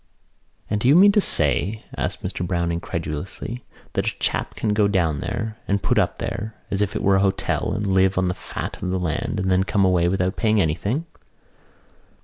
[0.67, 3.63] "And do you mean to say," asked Mr Browne incredulously,
[3.93, 7.17] "that a chap can go down there and put up there as if it were
[7.17, 10.37] a hotel and live on the fat of the land and then come away without
[10.37, 11.05] paying anything?"